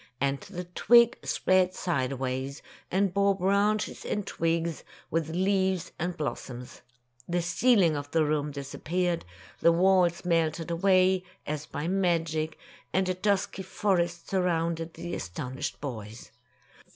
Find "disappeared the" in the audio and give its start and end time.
8.49-9.71